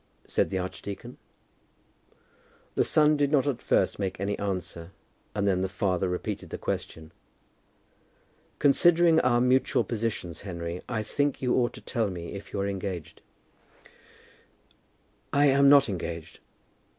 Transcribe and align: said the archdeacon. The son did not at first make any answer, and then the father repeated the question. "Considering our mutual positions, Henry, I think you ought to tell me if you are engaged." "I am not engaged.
said 0.25 0.49
the 0.49 0.57
archdeacon. 0.57 1.19
The 2.73 2.83
son 2.83 3.17
did 3.17 3.31
not 3.31 3.45
at 3.45 3.61
first 3.61 3.99
make 3.99 4.19
any 4.19 4.35
answer, 4.39 4.93
and 5.35 5.47
then 5.47 5.61
the 5.61 5.69
father 5.69 6.09
repeated 6.09 6.49
the 6.49 6.57
question. 6.57 7.11
"Considering 8.57 9.19
our 9.19 9.39
mutual 9.39 9.83
positions, 9.83 10.41
Henry, 10.41 10.81
I 10.89 11.03
think 11.03 11.39
you 11.43 11.53
ought 11.53 11.73
to 11.73 11.81
tell 11.81 12.09
me 12.09 12.31
if 12.31 12.51
you 12.51 12.59
are 12.61 12.67
engaged." 12.67 13.21
"I 15.31 15.45
am 15.45 15.69
not 15.69 15.87
engaged. 15.87 16.39